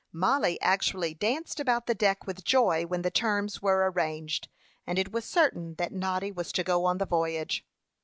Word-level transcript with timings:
Mollie 0.11 0.59
actually 0.61 1.13
danced 1.13 1.59
about 1.59 1.85
the 1.85 1.93
deck 1.93 2.25
with 2.25 2.43
joy 2.43 2.87
when 2.87 3.03
the 3.03 3.11
terms 3.11 3.61
were 3.61 3.91
arranged, 3.91 4.47
and 4.87 4.97
it 4.97 5.11
was 5.11 5.25
certain 5.25 5.75
that 5.75 5.91
Noddy 5.93 6.31
was 6.31 6.51
to 6.53 6.63
go 6.63 6.85
on 6.85 6.97
the 6.97 7.05
voyage. 7.05 7.63